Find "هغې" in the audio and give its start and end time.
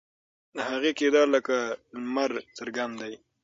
0.69-0.91